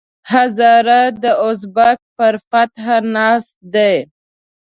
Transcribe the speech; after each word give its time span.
هزاره 0.31 1.01
د 1.23 1.25
ازبک 1.47 1.99
پر 2.17 2.33
فاتحه 2.49 2.97
ناست 3.15 3.53
دی. 3.73 3.95